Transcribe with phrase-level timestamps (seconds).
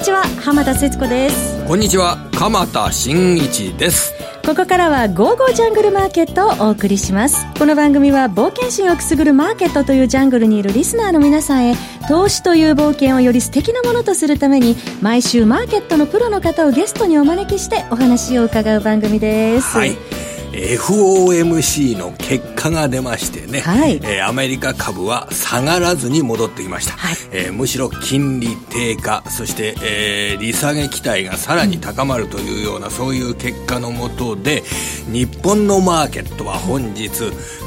[0.00, 1.62] にちは浜田節子です。
[1.66, 4.14] こんにちは鎌田新一です。
[4.46, 7.36] ここからは「ゴーゴージャングルマーケット」をお送りします。
[7.58, 11.76] この番組は冒険心をくすぐるマーケットというジャングルにいるリスナーの皆さんへ
[12.08, 19.76] 投資という冒険をより素敵なものとするために毎週マーケットのプロの方をゲストにお招きしてお話を伺う番組です。
[19.76, 34.62] はい FOMC の結果が出ましてね、はい、えー、アメリカ株は下がらずに戻ってきました、はい、えー、むしろ金利低下そして、えー、利下げ期待がさらに高まるというような、うん、そういう結果のもとで
[35.06, 37.10] 日本のマーケットは本日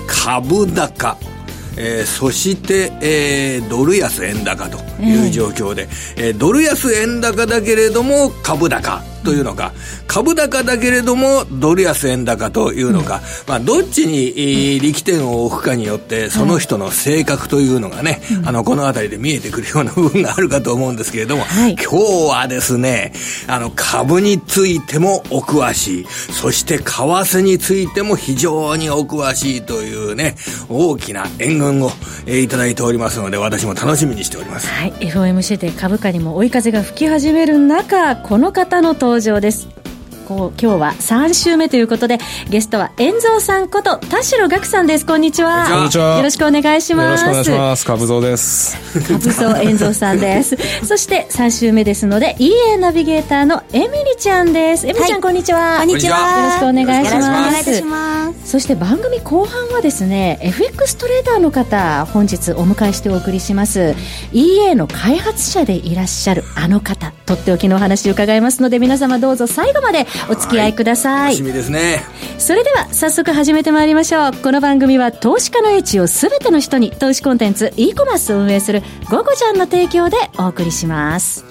[0.08, 1.18] 株高
[1.76, 9.74] えー、そして、えー、ドル安円高という状況で、えー、ドル安円高だけれども株高というのか、
[10.08, 23.14] 株高だけれども、ドル安円高というのか、まあ、どっちに力点を置くかによって、その人の性格というのがね、あの、この辺りで見えてくるような部分があるかと思うんですけれども、はい、今日はですね、
[23.48, 30.36] あの、株についてもお詳しい、そして為替についても非常にお詳しいというね、
[30.70, 31.92] 大きな援軍を、
[32.26, 34.68] えー、いただいておりますので、私も楽しみにしております。
[34.68, 39.84] はい、FOMC で株価にも追い風が吹き始める中、この方の登場です。
[40.28, 42.18] こう今日は3週目ということで
[42.50, 45.06] ゲストは遠蔵さんこと田代岳さんです。
[45.06, 45.68] こんにちは。
[45.70, 46.18] こんにちは。
[46.18, 47.06] よろしくお願いします。
[47.06, 47.86] よろしくお願いします。
[47.86, 48.78] 株蔵です。
[49.02, 50.58] 株蔵遠蔵さんです。
[50.86, 54.88] そして3週目ですので EA ナビゲーターのエミリちゃんです。
[54.88, 55.78] エミリちゃん、はい、こんにちは。
[55.78, 56.18] こんにちは。
[56.18, 57.76] よろしくお願いします。
[57.76, 58.52] します。
[58.52, 63.94] そして番組後半はですね FX トレーダーの方本日お迎えしてお送りします。
[64.32, 72.04] EA の開発者でいらっしゃるあの方とっておきのお話を伺いますので皆様どうぞ最後までお付き合いください、楽しみですね。
[72.38, 74.32] それでは早速始めてまいりましょう。
[74.34, 81.46] この番組は投資家の英知を全ての人に投資コンテンツ e コマースを運営する「ゴゴジャン」の提供でお送りします。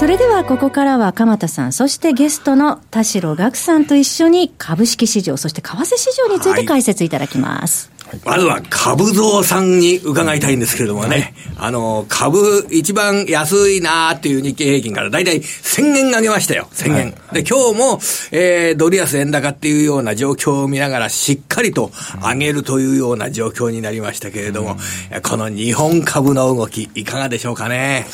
[0.00, 7.90] それではここからは鎌田さん、そしてゲストの田代岳さんと一緒に株式市場、そして為替市場について解説いただきます。
[7.98, 11.34] はい、まずは株蔵さんに伺いたいんですけれどもね、はい、
[11.68, 16.94] あの、株一番安いなーっていう日経平均からだいたい1000円上げましたよ、1000円。
[16.94, 18.00] はい、で、今日も、
[18.32, 21.90] えー、ドル安円高っていうような状況を見ながらしっかりと
[22.22, 24.76] 上げるというような状況になりましたけれども、
[25.12, 28.06] うん、この日本株の動き、いかがでしょうかね？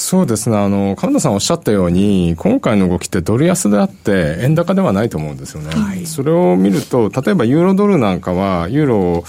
[0.00, 0.56] そうですね。
[0.56, 5.70] あの、神田さんおっしゃったように、今回の動きってドル安であって、円高ではないと思うんですよね。
[5.78, 9.24] はい、それを見ると、例えばユーロドルなんかは、ユーロ、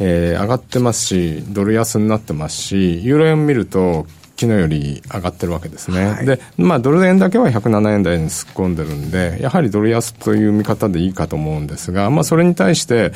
[0.00, 4.06] えー、上がってますし、ドル安になってますし、ユーロ円見ると、
[4.40, 6.06] 昨日より上がってるわけですね。
[6.06, 13.12] はい、で、まあ、ドル円だけは107円台に突っ込んでるんで、やはりドル安という見方でいいかと思うんですが、まあ、それに対して、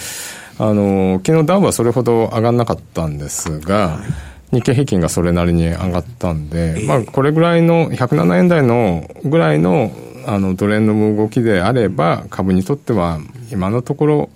[0.58, 9.92] あの、昨日ダウはそれほど上がらなかったんですが、はい日経平均がそれなりに上がったんで、まあ、これぐらいの107円台のぐらいの
[10.24, 13.18] あのトレンドの動きであれば、株にとっては
[13.50, 14.30] 今のところ、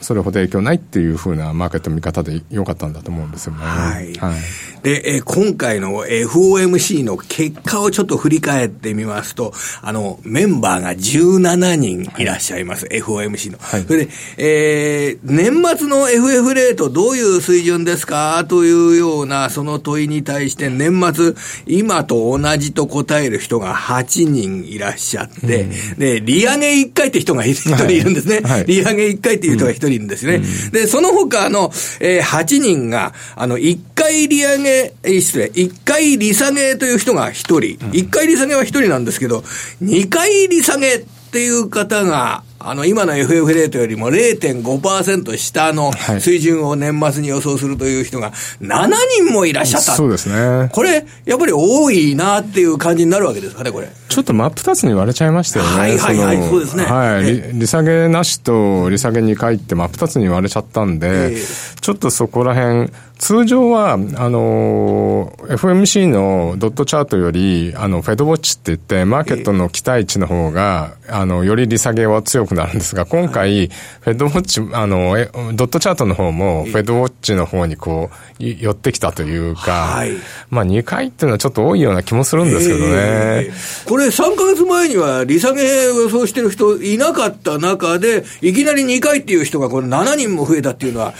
[0.00, 3.62] それほど影響ないっていうふうなマーケット見方でよかったんだと思うんですよね。
[3.62, 4.14] はい。
[4.14, 9.52] はい、で、え今回の FOMC の結果をちょっと振り返ってみますと、
[9.82, 13.58] あの、メンバーが17人いらっしゃいます、はい、FOMC の。
[13.58, 21.34] はい、それで、えー、年末の FF レートどういう水準ですかというようなその問いに対して年末、
[21.66, 28.40] 今と同じと答える人が8人いらっしゃって、うん、で、利上げ1回って人が1人いるんですね。
[28.40, 30.36] はい、利上げ1回っていう人が1人いるんですね。
[30.36, 34.70] うん、で、その他の、えー、8人が、あの、1回利上げ
[35.02, 39.44] げ、失礼、1回利下げという人が1人、1回利下げは1人なんですけど、
[39.82, 40.98] 2回利下げっ
[41.32, 48.90] ていう方が、あの、今の FF レートよりも0.5%下の水準を年末に予想するという人が7
[49.24, 49.92] 人もいらっしゃった。
[49.92, 50.68] そうですね。
[50.70, 53.88] これ、やっぱり多いなっていう感じになるわけですかね、これ。
[54.10, 55.78] ちょっと真っ二つに割れちゃいましたよね。
[55.78, 56.84] はいはいはい、そうですね。
[56.84, 57.52] はい。
[57.54, 61.38] 利下げなしと利下げ2回って真っ二つに割れちゃったんで、
[61.80, 62.90] ちょっとそこら辺、
[63.20, 73.68] 通常は、あの、FMC のドットチャートより、あの、フェドウォッチって言って、マーケットの期待値の方が、あの、より利下げは強くなるんですが、今回、
[74.00, 75.16] フェドウォッチ、あの、
[75.54, 80.12] ドットチャートの方も、フェドウォッチの方にこう、寄ってきたというか、はい、
[80.48, 83.50] まあ2回っていうのはちょっと多いような気もするんですけどね。
[83.86, 91.12] これ3ヶ月前には利下げを予想してる人いなかった中で、いきなり2回っていう人がこれ7人も増えたっていうのは、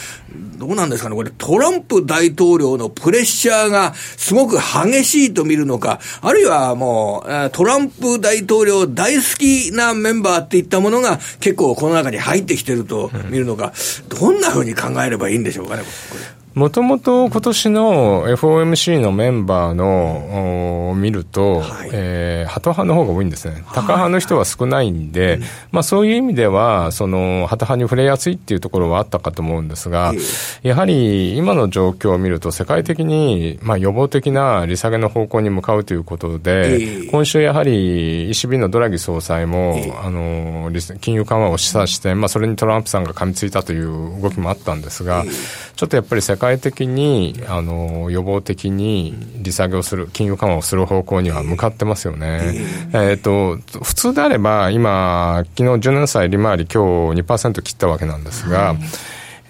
[0.56, 13.72] どうなんですかね、これ、トランププ大統領のプレッシャーがすごく激しいと見るのか、あるいはもう、トランプ大統領大好きなメンバーっていったものが結構この中に入ってきてると見るのか、
[14.08, 16.39] どんなふうに考えればいいんでしょうかね、これ。
[16.54, 23.62] もともと今年の FOMC のメンバーのを見ると、はい、えー、ハト派の方が多いんですね。
[23.68, 30.12] タカ派の人は少ないんで、はい、まあそういう意味では、その、ハト派に触れやすいっていうところはあったかと思うんですが、
[30.62, 40.70] やはり今の状況を見ると世界的に、まあ予防的な利下げの方向に向かうということで、今週やはり ECB のドラギ総裁も、あの、
[41.00, 45.24] 金融緩和を示唆して、まあそれにトランプさんが噛みついたという動きもあったんですが、
[45.76, 52.54] ちょっとやっぱり世界的に、あの、予防的に利下げをする、金融緩和をする方向には向かってますよね。
[52.92, 58.74] えっ、と、普通であれば、今、昨日10年債利回り今日2%切ったわけなんですが、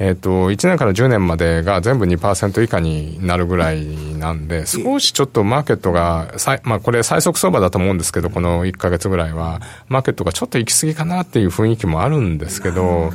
[0.00, 3.84] えっ、と、1年から10年までが全部2%以下になるぐらい
[4.19, 6.32] なんで、少しちょっとマーケットが、
[6.62, 13.12] まあこれ最速相場だと思うんですけど、この1か月ぐらいは、マーケットがちょっと行き過ぎかなっていう雰囲気もあるんですけど、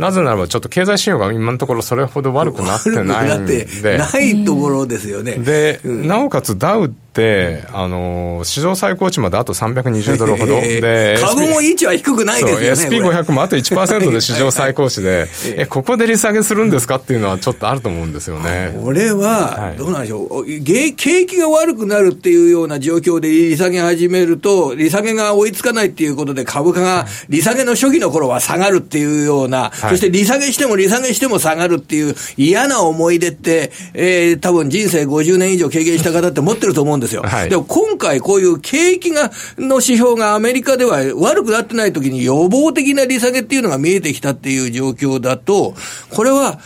[0.00, 3.66] なぜならばちょっと経済信用が今のところそれほど悪くなってないんで。
[3.98, 5.34] ないところですよね。
[5.34, 7.00] で、うん、なおかつダウって、
[7.72, 10.60] あの、史上最高値まであと320ドルほど。
[10.60, 13.00] で、株も位置は低くないですよね。
[13.00, 18.76] SP500 もあと1%で史上最高値で、え、ここで利下げするんですかっていうのはちょっとあると思うんですよね。
[18.82, 20.44] これは、どうなんでしょう。
[20.64, 37.22] 景気が悪くなるっていうような状況で利下げ始めると、利下げが追いつかないっていうことで株価が利下げの初期の頃は下がるっていうような、そして利下げしても利下げしても下がるっていう嫌な思い出って、えー、多分人生50年以上経験した方って持ってると思うんですよ。
[37.22, 45.74] はい、でも今回こういう景気が、の指標がアメリカでは悪くなってない時に予防的な利下げっていうのが見えてきたっていう状況だと、
[46.10, 46.60] これは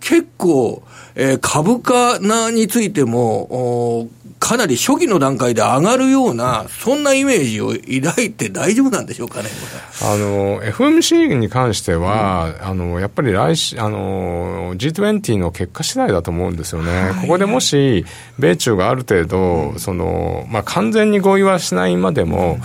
[0.00, 0.82] 結構、
[1.14, 4.08] えー、株価なについても、
[4.44, 9.48] かなり初期の段階で上がるような、そんなイメージを抱いて大丈夫なんでしょうかね、
[10.02, 16.92] あの、FMC に関しては、うん、あの、やっぱり来週、あの、G20 の結果次第だと思うんですよね。
[16.92, 18.04] はい、ここでもし、
[18.38, 22.62] 米中がある程度、うん、その、まあ、完全に合意はしないまでも、うん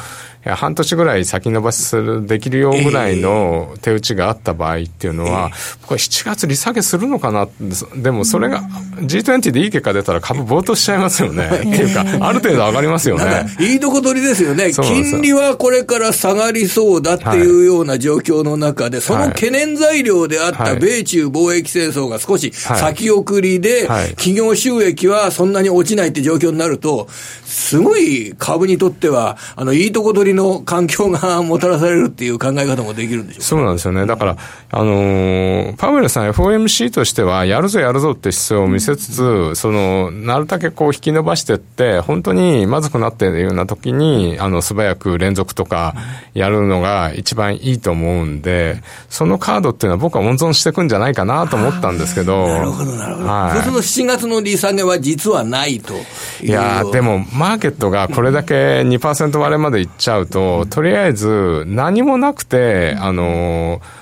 [0.55, 5.51] 半年ぐらい先延ばしする、できるよぐらいの手打ちがあった場合っていうのは、
[5.85, 7.47] これ7月利下げするのかな？
[7.95, 8.61] でもそれが
[9.01, 11.49] G20 でいい結果出たら株暴騰しちゃいますよね。
[11.59, 13.45] っていうか、ある程度上がりますよね。
[13.59, 14.71] いいとこ取りですよね。
[14.73, 27.07] 金利はこれから下がりそうだっていうような状況の中で、その懸念材料であった米中貿易戦争が少し先送りで、企業収益はそんなに落ちないって状況になると、
[27.45, 34.05] すごい株にとっては、あの、いいとこ取りの環境がもたらされるっていう考え方もできるんでしょうそうなんですよね。
[34.05, 34.37] だから、
[34.71, 45.95] あのー、パウエルさん FOMC としては、やるぞやるぞって姿勢を見せつつ、その、なるだけこう引き伸ばしてって、本当にまずくなっているような時に、あの、素早く連続とか
[46.33, 52.47] やるのが一番いいと思うんで、そのカードっていうのは僕は温存していくんじゃないかなと思ったんですけど。
[52.47, 53.27] なるほど、なるほど。
[53.27, 55.93] はい、そうすると7月の利下げは実はないと
[56.41, 63.99] いやでも、マーケットがこれだけ2%割れまでいっちゃうと、とりあえず何もなくて、あのー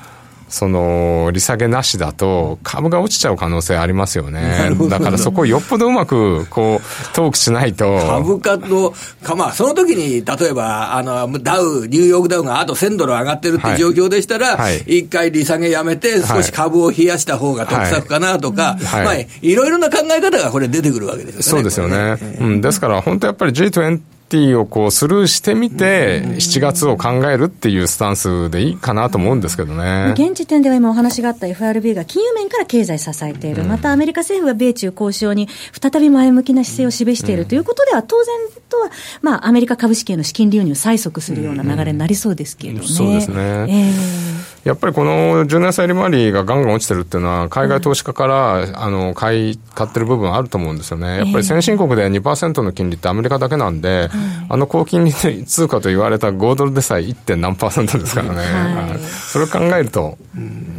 [0.49, 4.71] その、利下げなしだと、株が落ちちゃう可能性ありますよね。
[4.89, 7.99] だからそこをよっぽどうまく、こう、トークしないと。
[7.99, 19.53] 株価の、か、まあ、その時に、例えば、あの、ダウ、ニューヨークダウがあと1000ドル上がってるって状況でしたら、一、はい、回利下げやめて、少し株を冷やした方が得策かなとか、はい、まあ、い。
[19.53, 21.43] ろいろな考え方がこれ出てくるわけですよね。
[21.43, 22.15] そうですよね。
[22.15, 22.37] ね。
[22.39, 30.13] うん、ですから、本当やっぱり G20 ティをこうスルーしてみて、7月を考えるっていうスタンスでいいかなと思うんですけどね。
[30.15, 33.63] 現時点では今お話があった FRB が金融面から経済支えている。
[33.63, 35.47] またアメリカ政府が米中交渉に
[35.79, 38.35] 再び前向きな姿勢を示しているということでは、当然
[38.69, 38.91] とは、
[39.21, 42.87] まあアメリカ株式への資金流入を催促するような流れになりそうですけれどね。
[42.87, 43.35] そうですね。
[43.37, 51.17] えーやっぱりこの10年債利回りがガンガン落ちてるっていうのは、海外投資家から、うん、あの買い、買ってる部分あると思うんですよね。
[51.17, 54.09] やっぱり先進国で2%の金利ってアメリカだけなんで、
[54.49, 57.35] あの高金利通貨と言われた5ドルでさえ 1.
[57.37, 58.35] 何パーセントですからね。
[58.35, 60.17] はい、それを考えると、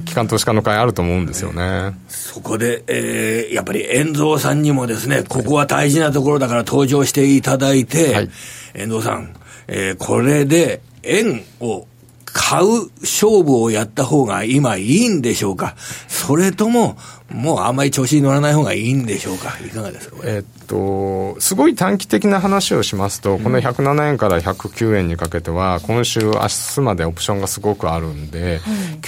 [0.05, 1.97] 機関投資家の会あると思うんですよね。
[2.09, 8.31] そこで、えー、やっぱり遠藤さんにもですね、ここは大事なところだから登場していただいて、はい、
[8.75, 9.35] 遠藤さん、
[9.67, 11.87] えー、これで円を
[12.33, 15.75] 買う勝負をやった方が今いいんでしょうか？
[16.09, 16.97] それとも、
[17.31, 19.59] もうあんまり調子に乗らない方がいいんでしょうか？
[19.67, 20.17] いかがですか？
[20.25, 28.61] えっと、すごい短期的な話をしますと、この107円から109円にかけては、今週、明日までオプションがすごくあるんで、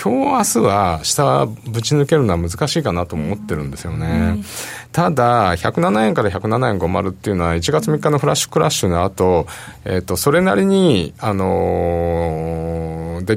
[0.03, 4.43] 今日、明日は下ぶち抜けるのは難しいかなと思ってるんですよね。
[4.93, 9.47] ただ、107円から107円50っていうのは、1月3日のフラッシュクラッシュの後、
[9.85, 12.80] えっと、それなりに、あのー、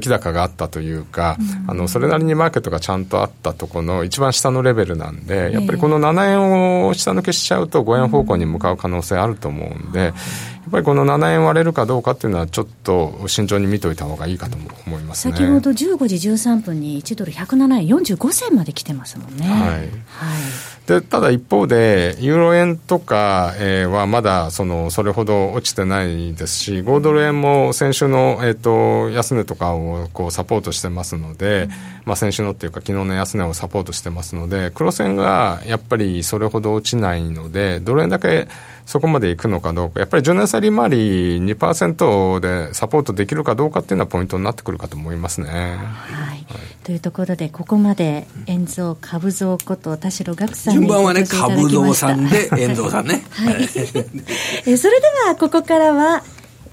[0.00, 10.12] 来高があったというか、うん、あの、それなりにマーケットがちゃんとあったところの一番下のレベルなんで、やっぱりこの7円を下抜けしちゃうと5円方向に向かう可能性あると思うんで、
[10.68, 14.56] っぱりこの7円割れるかどうかっていうのは、ちょっと慎重に見ておいた方がいいかと
[14.86, 15.34] 思いますね。
[15.34, 19.46] 先ほど15時13分に1ドル107円45銭まで来てますもんね。
[19.46, 19.88] はい、はい。
[20.86, 31.70] でただ一方で、ユーロ円とか、えー、はまだそのそれほど落ちてないですし、5ドル円も先週の、えーと、安値とかをこうサポートしてますので、うん、
[32.04, 38.48] まあ、先週のっていうか、昨日の安値をサポートしてますので、黒線がやっぱりそれほど落ちないので、ドル円だけ
[38.86, 45.48] そこまでいくのかどうか、やっぱり10年債利回り2%でサポートできるかどうかっていうのはポイントになってくるかと思いますね。
[45.48, 46.46] はい、はい、
[46.84, 53.24] というところで、ここまで円蔵、株蔵こと田代岳さん順番はね、株蔵さんで円蔵さんね。
[53.30, 53.56] はい。
[54.66, 56.22] えそれでは、ここからは、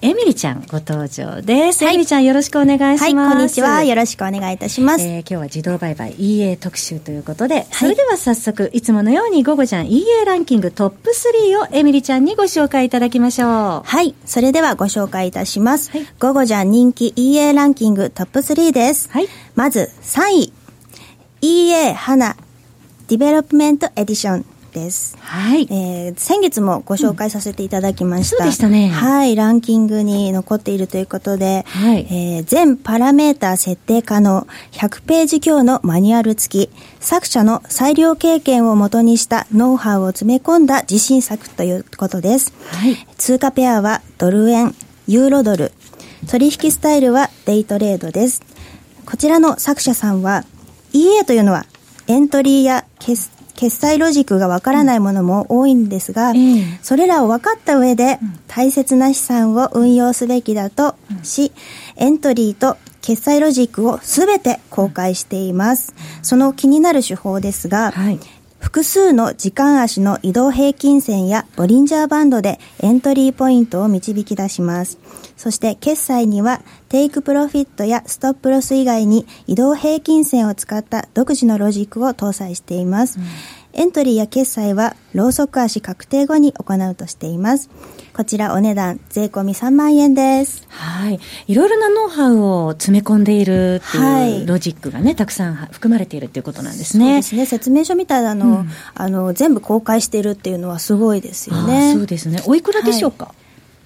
[0.03, 1.83] エミリちゃんご登場です。
[1.83, 3.03] はい、エミリちゃんよろしくお願いします。
[3.03, 3.83] はい、こんにちは。
[3.83, 5.05] よろしくお願いいたします。
[5.05, 13.49] えー、今日は自動売買 EA 特集ということで、それでは早速、いつものように午後ちゃん EA ランキングトップ3をエミリちゃんにご紹介いただきましょう。
[13.85, 15.91] はい、それではご紹介いたします。
[15.91, 19.07] はい、午後ちゃん人気 EA ランキングトップ3です。
[19.11, 19.27] はい。
[19.53, 20.53] まず3位、
[21.41, 22.35] EA 花
[23.07, 25.17] ディベロップメントエディションです。
[25.19, 25.67] はい。
[25.69, 28.37] えー、先月もご紹介させていただきました。
[28.37, 28.89] うん、そうでしたね。
[28.89, 29.35] はい。
[29.35, 32.07] ランキングに残っているということで、はい。
[32.09, 42.53] えー、全パラメータ設定可能100ページ強のマニュアル付き、作者の裁量経験をもとにしたノウハウを詰め込んだ自信作ということです。
[42.71, 42.95] はい。
[43.17, 44.73] 通貨ペアはドル円、
[45.07, 45.71] ユーロドル、
[46.29, 48.41] 取引スタイルはデイトレードです。
[49.05, 50.45] こちらの作者さんは、
[50.93, 51.65] EA というのは
[52.07, 61.51] エントリーや決決済ロジックがわからないものも多いんですが、うん、それらを分かった上で、大切な資産を運用すべきだとし、
[61.95, 65.93] エントリーと決済ロジックをすべて公開しています。
[66.21, 68.19] その気になる手法ですが、はい、
[68.61, 74.99] 複数の時間足の移動平均線やボリンジャーバンドでエントリーポイントを導き出します。
[75.35, 83.19] そして決済には take profit やストップロス以外に移動平均線を使った独自のロジックを搭載しています。
[83.19, 83.25] うん
[83.73, 87.69] エントリーや決済はローソク足確定後に行うとしています。
[88.13, 90.65] こちらお値段税込み3万円です。
[90.67, 91.19] はい。
[91.47, 97.05] いろいろなノウハウを詰め込んでいるっていうロジックがね、たくさん含まれているっていうことなんですね。
[97.05, 97.45] そうですね。
[97.45, 101.93] 説明書みたいなのを、うん、あの、全部公開しているっていうのはすごいですよね。
[101.93, 102.41] そうですね。
[102.45, 103.35] おいくらでしょうか、はい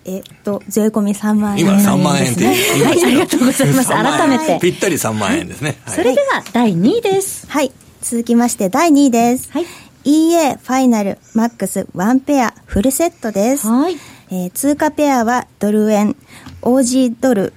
[0.05, 3.89] えっと、税込み3万円、今3万円って言いました、はい、ありがとうございます。
[3.89, 4.59] 改めて。
[4.61, 5.77] ぴったり3万円ですね。
[5.83, 7.47] はい、それでは、第2位です。
[7.49, 7.71] はい。
[8.05, 9.51] 続きまして、第2位です。
[9.51, 9.65] はい。
[10.03, 13.67] EA ファイナルマックスワンペアフルセットです。
[13.67, 13.95] はい。
[14.29, 16.15] えー、通貨ペアはドル円、
[16.61, 17.51] オージードル、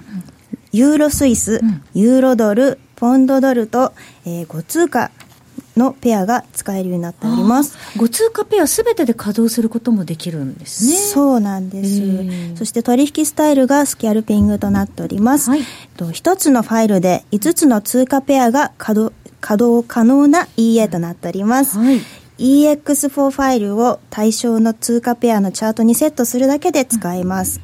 [0.71, 3.93] ユーロスイス、うん、ユーロドル、ポンドドルと、
[4.25, 5.11] えー、5通貨
[5.77, 7.77] のペアが使えるようになっております。
[7.97, 10.97] 5通貨ペアすべてで稼働することもできるんですね。
[10.97, 12.57] そうなんです。
[12.57, 15.49] そして取引スタイルがスキャルピングとなっております。
[15.49, 15.61] はい、
[15.95, 21.77] と1つのファイルで5つの通貨ペアが稼働稼働可能な EA となっております。
[21.77, 22.01] はい
[22.39, 27.59] EX4 ファイルを対象の通貨ペアのチャートにセットするだけで使えます。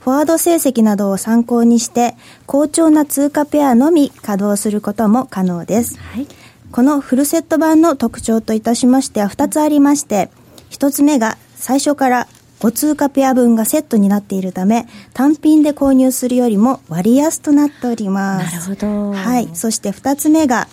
[0.00, 2.16] フォワード成績などを参考にして、
[2.46, 5.96] 好調な通貨ペアのみ稼働することも可能です。
[5.98, 6.26] はい、
[6.72, 10.30] このフルセット版の特徴といたしましては2つありまして、
[10.70, 12.28] 1つ目が最初から
[12.60, 18.68] 5通貨ペア分がセットになっているため、単品で購入するよりも割安となっております。
[18.68, 19.12] なるほど。
[19.12, 19.48] はい。
[19.54, 20.68] そして2つ目が、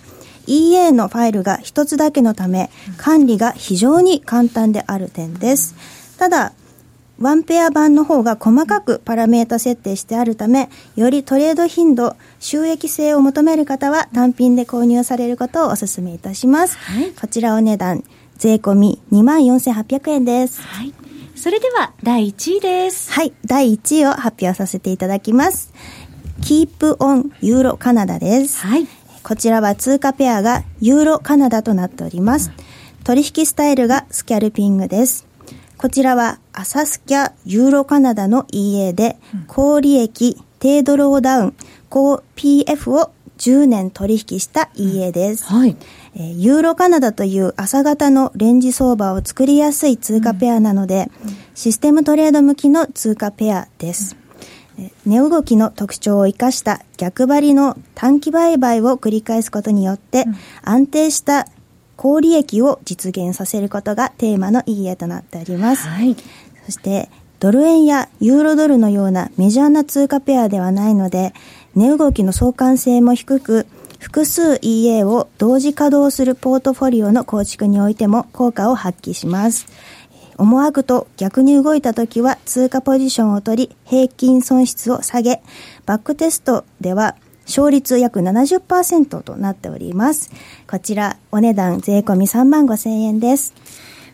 [0.48, 5.76] EA のファイルが一つだけのため、管理が非常に簡単である点です。
[6.18, 6.54] ただ、
[7.20, 16.78] ワンペア版の方が細かくパラメータ設定してあるため、よりトレード頻度、収益性を求める方は単品で購入されることをお勧めいたします。
[16.78, 18.04] はい、こちらお値段、
[18.38, 20.62] 税込み24,800円です。
[20.62, 20.94] はい。
[21.36, 23.12] それでは第1位です。
[23.12, 23.34] はい。
[23.46, 25.72] 第1位を発表させていただきます。
[26.42, 28.66] Keep on ユーロカナダです。
[28.66, 28.88] はい。
[29.24, 32.52] こちらは通貨ペアがユーロカナダとなっております。
[33.06, 35.26] 取引スタイルがスキャルピングです。
[35.78, 41.56] こちらはアサスキャユーロカナダの EA で、高利益、低ドローダウン、
[41.90, 45.46] 高 PF を10年取引した EA です。
[45.46, 45.76] はい。
[46.16, 51.10] ユーロカナダという朝型のレンジ相場を作りやすい通貨ペアなので、
[51.56, 54.16] システムトレード向きの通貨ペアです。
[55.06, 60.26] 値動きの特徴を生かした逆張りの短期売買を繰り返すことによって、
[60.64, 61.48] 安定した
[61.96, 65.88] 高利益を実現させることがテーマの EA となっております。
[65.88, 66.16] はい、
[66.66, 71.34] そして、ドル円やユーロドルのようなメジャーな通貨ペアではないので、
[71.76, 73.68] 値動きの相関性も低く、
[74.00, 79.68] 複数 EA を同時稼働するポートフォリオの構築においても効果を発揮します。
[80.38, 85.42] 思惑と逆に動いた時は通貨ポジションを取り平均損失を下げ、
[85.86, 90.32] バックテストでは勝率約70%となっております。
[90.70, 93.54] こちらお値段税込み3万5千円です。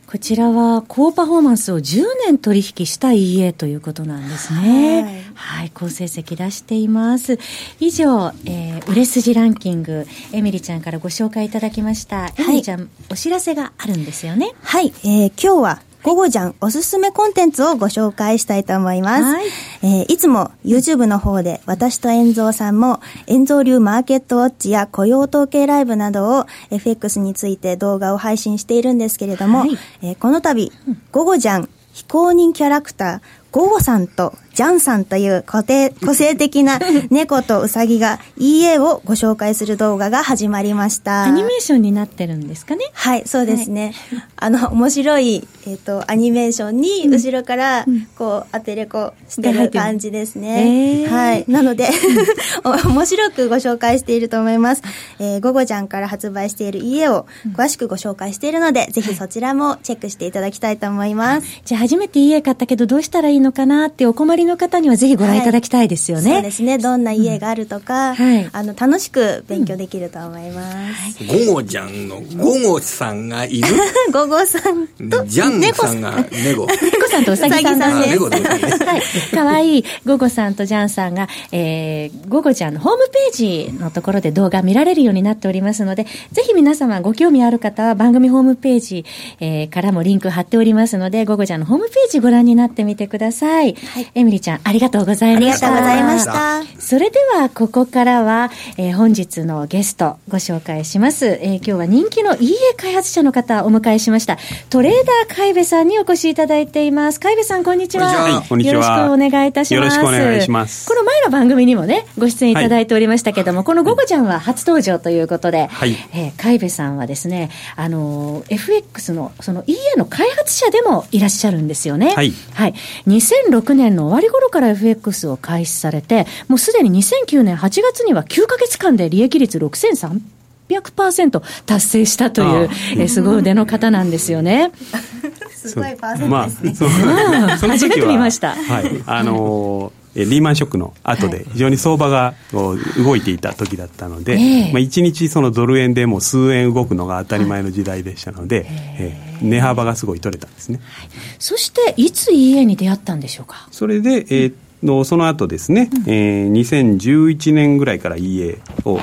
[0.10, 5.04] こちらは高パフォーマンスを10年取引した EA ということなんですね。
[5.04, 7.38] はい、はい、好成績出しています。
[7.80, 12.22] 以上、えー、売れ筋ランキング、エミリちゃんからご紹介いただきました。
[12.22, 14.56] はい、エミリちゃん、お知らせがあるんですよね。
[14.64, 19.24] はい、えー、今日は午後じゃんおすすめコンテンツをご紹介したいと思います。
[19.24, 19.46] はい、
[19.84, 30.72] えー、いつも YouTube の方で私と遠蔵さんも遠蔵流マーケットウォッチや雇用統計ライブなどを FX について動画を配信しているんですけれども、はい、えー、この度、
[31.12, 36.80] 午後じゃん非公認キャラクター、ゴゴさんとジャンさんという個性個性的な
[37.10, 41.24] 猫とウサギが EA をご紹介する動画が始まりました。
[41.24, 42.86] アニメーションになってるんですかね？
[42.94, 43.94] はい、そうですね。
[44.10, 47.86] はい、あの、面白い、えっ、ー、と、アニメーションに、後ろから、
[48.18, 51.08] こう、当てれこしてる感じですね。
[51.10, 51.46] はい。
[51.48, 51.90] なので
[52.86, 54.82] 面白くご紹介していると思います。
[55.20, 57.26] えー、ゴゴちゃんから発売している家を
[57.56, 61.48] 詳しくご紹介しているので、ぜひそちらもチェックしていただきたいと思います。
[61.66, 66.32] じゃあ、初めて家買ったけど、どうしたらいいのかなってお困りの方にはぜひご覧いただきたいですよね。
[66.32, 66.78] はい、そうですね。
[66.78, 71.24] どんな家があるとか、うんはい、あの、楽しく勉強できると思います。
[71.48, 73.68] ゴゴちゃんのゴゴさんがいる
[74.12, 76.68] ゴゴさんと、ジャンさんが猫。
[76.68, 78.84] 猫さんとうさぎさんです。
[78.84, 79.02] はい。
[79.34, 89.06] かわいいゴゴさんとジャンさんが、えー、ゴゴちゃんのホームページのところで動画見られるようになっておりますので、ぜひ皆様ご興味ある方は番組ホームページ、
[89.40, 93.76] えー、からもリンク貼っておりますので、ゴゴちゃんのホームページご覧になってみてください。
[93.76, 95.68] はい、エミリちゃん、ありがとうございました。
[95.68, 96.80] ありがとうございました。
[96.80, 101.26] それでは、ここからは、えー、本日のゲスト、ご紹介します。
[101.26, 104.38] えー、今日は人気の EA 開発者の方をお迎えしました。
[104.70, 107.20] トレーダー海部さんにお越しいただいています。
[107.20, 108.08] 海部さん、こんにちは。
[108.08, 108.74] はい、こんにちは。
[108.74, 109.74] よろしくお願いいたします。
[109.74, 110.88] よろしくお願いします。
[110.88, 122.14] この前の番組にもね、ご出演いただいておりましたけども、はい、このゴゴちゃんは初登場ということで、はい、えー、海部さんはですね、あの、FX の、その EA の開発者でもいらっしゃるんですよね。
[122.16, 122.34] はい。
[122.54, 122.74] はい。
[123.08, 130.22] 2006年の終わり頃から FX を開始されて、もうすでに2009年8月には9か月間で利益率6300%。
[130.70, 134.72] 800%達成したという、えすごい腕の方なんですよね。
[135.52, 137.06] すごいパーセントですね。
[137.16, 138.56] まあ、そ の初めて見ました。
[138.56, 139.04] はい。
[139.08, 144.36] あのー、リーマンショックの後で非常に相場が動いていた時だったので、
[144.72, 153.68] まあ、1日そのドル円でも数円動くのが当たり前の時代でしたので、えー、値幅がすごい取れたんですね、はい、そしていつ EA に出会ったんでしょうか？
[153.72, 159.00] それで、えー、のその後ですね、うん、えー、2011年ぐらいから EA を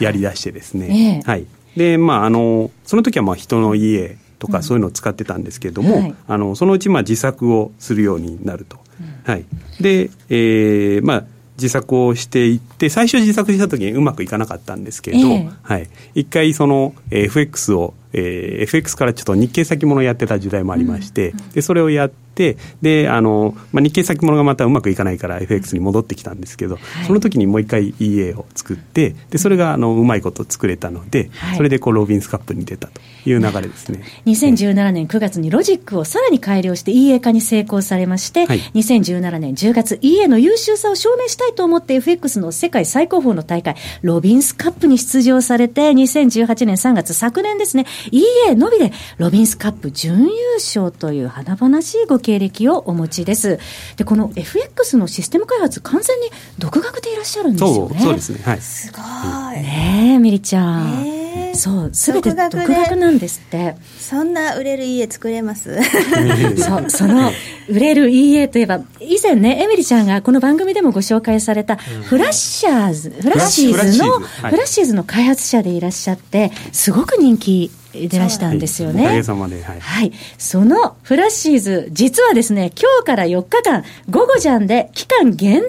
[0.00, 1.46] やりだしてですね、はい。
[1.76, 9.44] でまああのその時はまあ人の家とかそういうのを使ってたんですけれども、うんはい、あのそのうちまあ自作をするようになると、うん、はい、
[9.80, 11.24] で、えー、まあ
[11.56, 34.04] 自作をしていって最初自作した時にうまくいかなかったんですけど、えー、はい、一回その FX を、えー、FX からちょっと日経先物やってた時代もありまして、うん、でそれをやって、で、あの、まあ、日経先物がまたうまくいかないから FX に戻ってきたんですけど、はい、その時にもう一回 EA を作って、で、それが、あの、うまいこと作れたので、はい、それでこう、ロビンスカップに出たという流れですね。
[34.26, 53.58] 2017年9月にロジックをさらに改良して EA 化に成功されまして、はい、2017年10月 EA の優秀さを証明したいと思って FX の世界最高峰の大会、ロビンスカップに出場されて、2018年3月、昨年ですね、EA のみでロビンスカップ準優勝という華々しいご経歴をお持ちです。
[53.96, 56.26] で、この FX のシステム開発、完全に
[56.58, 58.00] 独学でいらっしゃるんですよね。
[58.00, 58.40] そうですね。
[58.44, 58.60] はい。
[58.60, 59.62] すごい。
[59.62, 61.04] ねえ、ミリちゃん。
[61.06, 63.76] えー、そう、すべて独学なんですって。
[63.98, 65.78] そんな売れる家作れます？
[66.58, 67.30] そう、その、
[67.68, 77.70] 売れる EA といえば、以前ね、エミリちゃんがこの番組でもご紹介された、フラッシャーズ、フラッシーズの、フラッシーズの開発者でいらっしゃって、すごく人気
[78.06, 79.04] 出らしたんですよね。
[79.04, 79.80] おかげさまで、はい。
[79.80, 80.12] はい。
[80.38, 85.68] そのフラッシーズ、実はですね、今日から4日間、午後じゃんで期間限定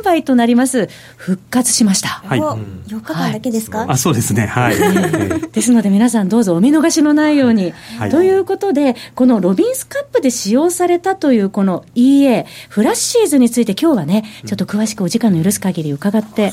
[0.00, 2.08] 販売となります、復活しました。
[2.08, 2.40] はい。
[2.40, 4.46] 4日間だけですか、はい、あ、そうですね。
[4.46, 4.76] はい。
[5.52, 7.72] ですので皆さんどうぞお見逃しのないように。
[7.98, 16.52] はい、ということで、このロビンスカップで使用されたというこの EA、フラッシーズについて今日はね、ちょっと詳しくお時間の許す限り伺って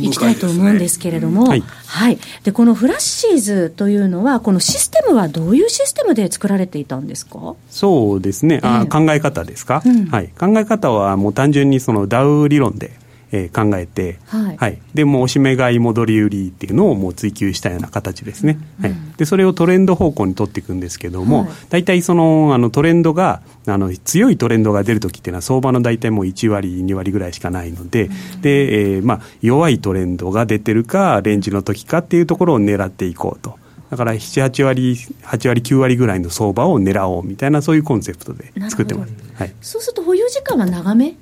[0.00, 1.62] いきたいと思うんですけれども、はい。
[1.86, 2.18] はい。
[2.42, 7.54] で、このフラッシーズというのは、このシステムはどういうシステムで作られていたんですか？
[7.68, 12.90] そうですね、あ、考え方ですか、うん、はい、考え方はもう単純にそのダウ理論で、
[13.30, 33.62] えー、考えて、はい、はい、でもうおしめ買い戻り売りっていうのをもう追求したような形ですね、うん、はい、でそれをトレンド方向に取っていくんですけども、はい、大体そのあのトレンドがあの強いトレンドが出るときっていうのは相場の大体もう1割2割ぐらいしかないので、うん、で、えーまあ、弱いトレンドが出てるかレンジの時かっていうところを狙っていこうと。
[33.94, 39.12] だから7、8割、8割、9割ぐらいの相場を狙おうみたいな、そういうコンセプトで作ってます。
[39.36, 41.14] はい、そうすると保有時間は長め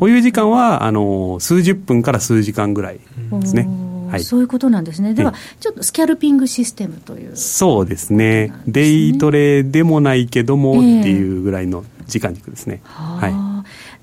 [0.00, 2.98] 保有時間はあの数十分から数時間ぐらい
[3.30, 3.68] ですね。
[4.10, 5.14] はい、そういうことなんですね。
[5.14, 8.52] では、ちょっとスキャルピングシステムという、ね、そうですね。
[8.66, 12.80] デイトレでもないけども、っていうぐらいの時間軸ですね。
[12.82, 13.32] はい。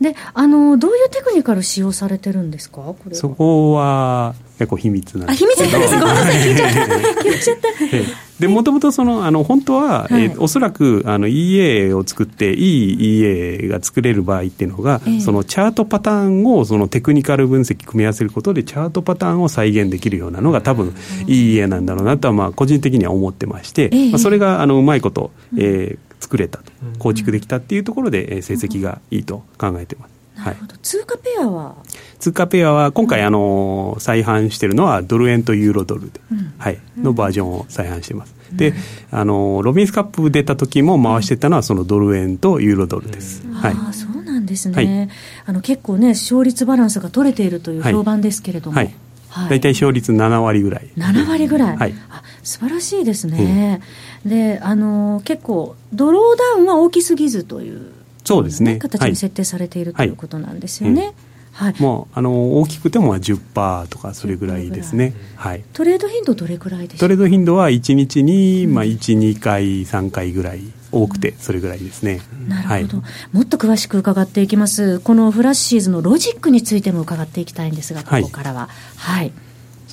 [0.01, 2.77] で、あの、どういうテクニカル使用されてるんですか？
[2.81, 5.43] これそこは、結構秘密なんです。
[5.45, 5.93] あ、秘密なんです。
[5.99, 6.79] ごめんなさい、 聞いちゃった。
[7.23, 8.39] 聞いちゃった。
[8.39, 20.93] で、もともとその、あの、本当は、はい、えー、おそらく、あの、EA を作って、いい EA が作れる場合っていうのが、えー、そのチャートパターンを、そのテクニカル分析組み合わせることで、チャートパターンを再現できるようなのが多分、
[21.27, 30.11] いい EA なんだろうなとは、まあ、個人的には思ってまして、えー、まあ、それが、あの、うまいこと、えー、作れたと、構築できたっていうところで、成績がいいと考えてます。
[30.35, 31.75] なるほど、はい、通貨ペアは？
[32.19, 38.73] 通貨ペアは今回、あの再販しているのはドル円とユーロドルで、うん、はい、のバージョンを再販しています、うん、で
[39.11, 45.09] あのロビンスカップ出た時も回してたのはそのドル円とユーロドルです、うん、はい、あそうなんですね、はい、
[45.45, 48.93] あの結構ね勝率バランスが取れているという評判ですけれども、はい、
[49.29, 50.89] はい、大体勝率7割ぐらい。
[50.97, 53.81] 7割ぐらい、はい、あ素晴らしいですね、
[54.25, 57.91] であの結構ドローダウンは大きすぎずという
[58.25, 60.15] そうですね、形に設定されている、はい、とい。
[60.15, 61.13] うことなんですよね。
[61.51, 70.59] はい、もうあの大きくても10%とかそれぐらいですね、はい、トレード頻度どれぐらいですかトレード頻度は1日に、まあ、1、2回、3回ぐらい
[70.91, 74.99] 多くてそれぐらいですね、なるほど、はい、もっと詳しく伺っていきます。
[74.99, 78.67] このフラッシーズのロジックについても伺っていきたいんですがここからは。
[78.97, 79.31] はい、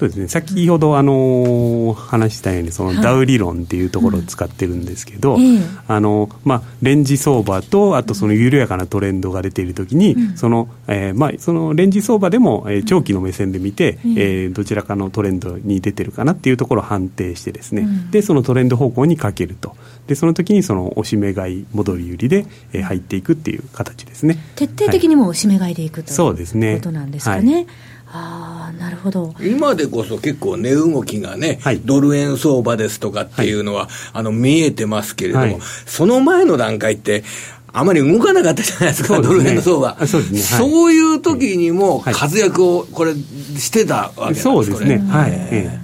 [0.03, 0.27] そうですね。
[0.27, 5.39] 先ほどあの話したようにそのダウ理論っていうところを使ってるんですけど、
[5.87, 19.77] あのまあ、レンジ相場とあとその緩やかなトレンドが出ているときに、そのえーまあ、そのレンジ相場でも、えー、長期の目線で見て、えー、どちらかのトレンドに出てるかなっていうところを判定してですね、でそのトレンド方向にかけると。
[20.09, 24.37] でその時にそのおしめ買い戻り売りで、えー、入っていくっていう形ですね。
[24.57, 27.55] 徹底的にもおしめ買いでいくということなんですかね。
[27.55, 27.67] はい
[28.15, 29.35] ああなるほど。
[29.41, 37.25] 今でこそ結構値動きがね、はい、ドル円相場ですとかっていうのは、はい、あの見えてますけれども、はい、その前の段階って、
[37.73, 40.07] あまり動かなかったじゃないですか、すね、ドル円の相場。
[40.07, 40.41] そうですね。
[40.41, 44.99] そういう時にも活躍をこれしてたわけなんですそうですね。
[44.99, 45.82] はい。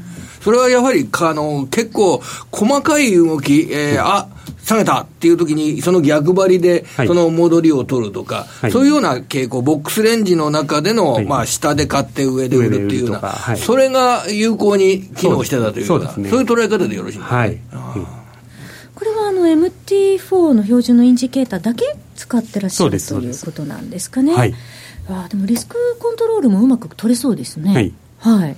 [0.49, 4.29] それはやはり、あの、結構細かい動き、えー、あ、
[4.65, 17.61] 下げたっていう時に、その逆張りで、その戻りを取るとか、はい、そういうような傾向、ボックスレンジの中での、はい、まあ、下で買って上で売るっていうような、はい、それが有効に機能してたというような、そう、ね,、いう捉え方でよろしいですか、はい、
[18.95, 24.35] これはあの MT4 の標準のインジケーターだけ使ってらっしゃるということなんですかね。
[24.35, 24.55] はい、
[25.11, 27.75] あでもリスクコントロールもうまく取れそうですね。
[27.75, 28.57] はい、はい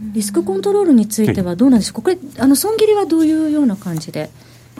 [0.00, 1.94] リスクコントロールについてはどうなんでしょう？
[1.94, 4.30] か、これ、あの損切りはどういうような感じで？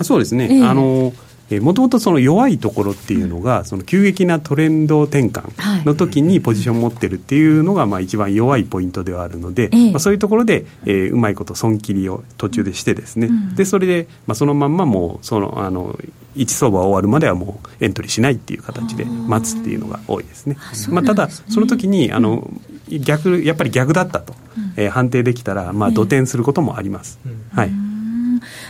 [0.03, 1.12] そうですね、えー、あの
[1.61, 15.96] もともとその弱いところっていうのが、その急激なトレンド転換の時にポジションを持ってるっていうのが、まあ一番弱いポイントではあるので、まあ、そういうところで、えー、うまいこと損切りを途中でしてですね、でそれで、まあ、そのまんまもうそのあの
[16.35, 20.57] 1相場終わるまではもうエントリーしないっていう形で待つっていうのが多いですね。
[20.88, 22.50] まあ、ただその時にあの
[23.00, 24.35] 逆やっぱり逆だったと、
[24.76, 27.18] えー、判定できたら、まあ、土転することもあります。
[27.52, 27.70] はい。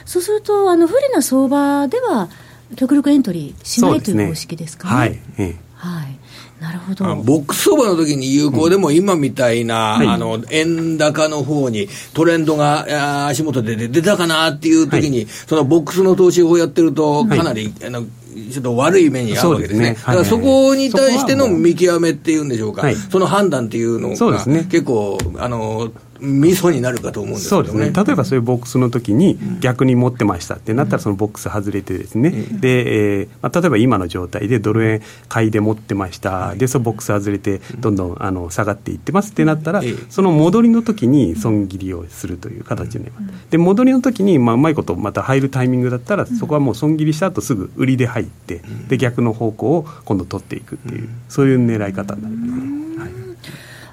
[0.04, 2.28] そうするとあの不利な相場では
[2.76, 4.94] 極力エントリーしない、という方式ですかね。
[4.94, 6.18] はい、ええ、はい。
[6.60, 7.04] なるほど。
[7.16, 18.04] ボックス相場の時に有効でも、今みたいな、うん、あの円高の方にトレンドが足元で出たかなっていう時に、はい、そのボックスの投資法をやってると、かなり、はい、あの
[18.50, 19.94] ちょっと悪い目に遭うわけですね。
[19.94, 20.06] すね。
[20.06, 25.92] だからそこに対しての見極めっていうんでしょうか、はい、その判断っていうのが、結構、あの、
[26.24, 27.90] ミソになるかと思うんですそうですね。
[27.90, 52.62] 例えばそういうボックスの時に逆に持ってましたってなったらそのボックス外れてですね、うん、で、えーまあ、例えば今の状態でドル円買いで持ってました、はい、でそのボックス外れてどんどんあの下がっていってますってなったら、その戻りの時に損切りをするという形になります、で戻りの時にまあうまいことまた入るタイミングだったらそこはもう損切りした後すぐ売りで入ってで逆の方向を今度取っていくっていうそういう狙い方になります。
[52.78, 52.83] ね。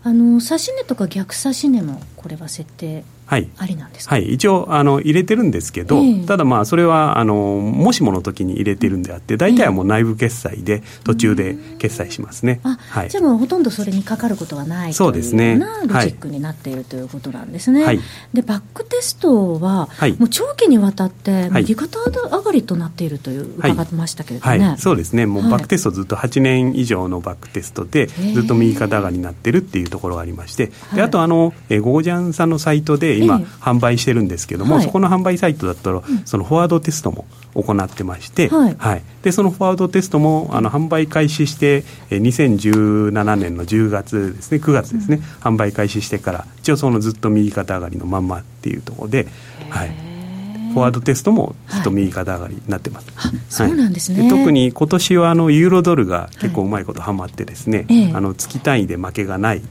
[0.04, 15.58] あの指し値とか逆指し値もこれは設定はい、ありなんですか、はい、一応あの入れてるんですけど、えー、ただまあそれはあのもしもの時に入れてるんであって大体はもう内部決済で途中で決済しますね、うん、あはい、じゃあもうほとんどそれにかかることはないそうですね。
[15.58, 18.02] なロジックになっているということなんですね、はい、
[18.34, 25.26] でバックテストは、はい、もう長期にわたって右肩上がりとなっているという伺ってましたけれどもね、はい、そうですね。
[25.26, 30.70] もうバックテストずっと8年以上のバックテストでずっと右肩上がりになってるっていうところがありまして。
[30.94, 49.28] であとあの、えゴージャンさんのサイトで今、販売してるんですけども、はい、そこの販売サイトだったら、そのフォワードテストも行ってまして、はい、はい、でそのフォワードテストもあの販売開始して2017年の10月ですね9月ですね、うん、販売開始してから一応そのずっと右肩上がりのまんまっていうところで、
[49.70, 59.62] はい、フォワードテストもずっと右肩上がりになってます、はい、そうなんですね、特に今年はあのユーロドルが結構うまいことはまってですね、あの月単位で負けがない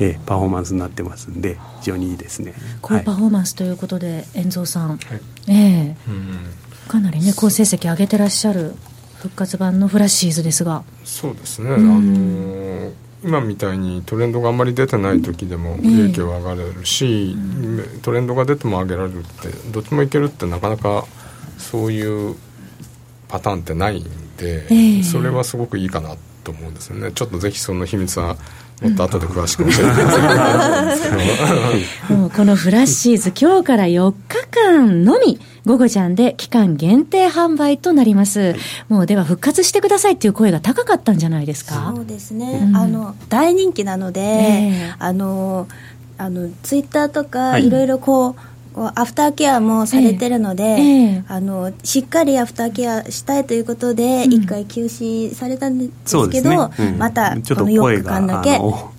[0.00, 2.54] えー、パフォーマンスになってますんで非常にいいですね。
[2.80, 4.98] 高パフォーマンスということで、遠蔵さん、はい、
[5.50, 8.74] えー、かなりね好成績上げてらっしゃる
[9.16, 10.84] 復活版のフラッシーズですが。
[11.04, 12.92] そうですね、あの
[13.24, 17.36] 今みたいにトレンドがあんまり出てない時でも利益は上がれるし、
[18.02, 21.04] トレンドが出ても上げられるってどっちもいけるってなかなか
[21.58, 22.36] そういう
[23.26, 24.04] パターンってないん
[24.36, 27.10] で、えー、それはすごくいいかなと思うんですよね。
[27.10, 28.36] ちょっとぜひその秘密は
[28.82, 31.08] もっと後で詳しく教えてくださ
[32.10, 32.12] い。
[32.14, 38.56] もうこのフラッシーズ今日から4日間のみ午後ちゃんで期間限定販売となります、はい、
[38.88, 41.92] もうでは復活してくださいっていう声が高かったんじゃないですか？
[41.94, 45.66] そうですね、うん、あの大人気なので、えー、あの
[46.16, 47.68] あのツイッターとかい。
[47.68, 48.36] ろいろこう、はい
[48.94, 56.74] アフターケアもされてるので、ええあのしっかりアフターケアしたいということで一、回休止されたんですけど、ね。
[56.78, 58.58] うん、またこの4日間だけ。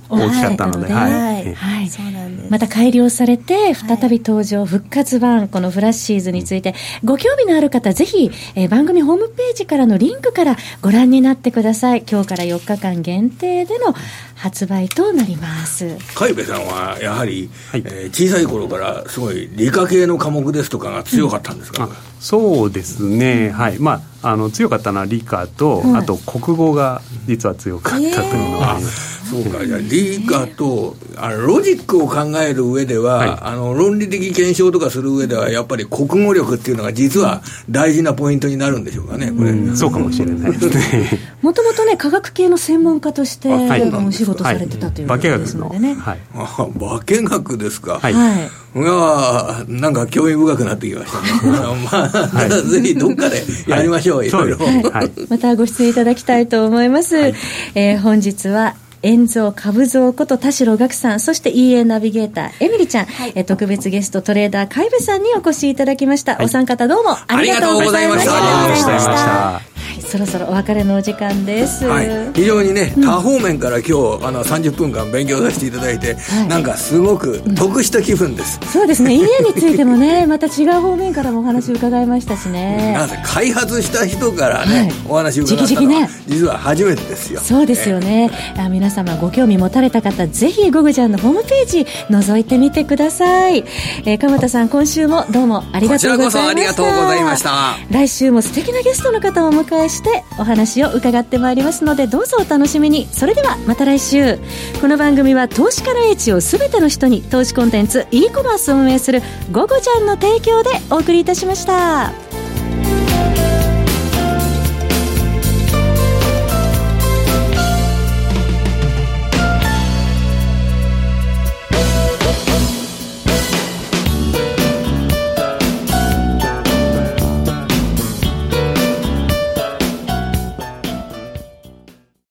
[0.09, 2.51] 大きかったので、はい、はい、そうなんです。
[2.51, 12.03] また改良されて、再び登場、復活版、このフラッシーズについて、ご興味のある方、ぜひ、えー、番組ホームページからのリンクからご覧になってください。
[12.09, 13.93] 今日から4日間限定での
[14.35, 15.97] 発売となります。
[16.15, 23.77] 海部さんは、やはり、はい、えー、小さい頃からすごい理科系の科目ですとかが強かったんですか、うん、そうですね、はい。
[23.79, 29.18] まあ、あの、強かったのは理科と、あと国語が実は強かったというのがあります。
[29.29, 40.51] そうか、じゃあ理科とあのロジックを考える上では、はい、あの論理的検証とかする上ではやっぱり国語力っていうのが実は大事なポイントになるんでしょうかねこれ、うそうかもしれない。
[40.57, 47.99] ですねもともとね科学系の専門家として、はい、お仕事されてたということですのでね、はい、あ化学ですか。
[47.99, 51.51] はい、いやなんか興味深くなってきましたね。
[51.91, 57.35] まあ、はい、ぜひどっかでやりましょう、はい、いろいろ、はい、またご出演いただきたいと思います、はい、
[57.75, 68.33] えー、本日は円蔵株蔵こと田代岳さんそして EA ナビゲーターエミリちゃん、はい、え特別ゲストトレーダー海部さんにお越しいただきました、はい、お三方どうもありがとうございました。
[68.33, 69.69] ありがとうございました。
[70.09, 73.93] そろそろお別れのお時間です、はい、非常にね、多方面から今日
[74.25, 79.15] あの30分間勉強させていただいて、はい、なんかすごく得した気分です、うん、そうですね。
[79.15, 82.93] 家についてもね また違う方面からもお話伺いましたしね。
[82.93, 87.39] なぜ開発した人からね、はい、お話伺ったのは、ね、実は初めてですよ。
[87.41, 96.17] そうですよね、あ皆様ご興味持たれた方ぜひゴグちゃんのホームページ覗いてみてください、えー、鎌田さん今週もどうもありがとうございました。
[96.17, 97.77] こちらこそありがとうございました。
[97.91, 103.07] 来週も素敵なゲストの方をお迎えしてお話を伺ってまいりますのでどうぞお楽しみに。
[103.11, 104.39] それではまた来週。
[104.81, 109.21] この番組は投資家の英知を全ての人に投資コンテンツ e コマースを運営する
[109.51, 112.38] 「ゴゴちゃん」の提供でお送りいたしました。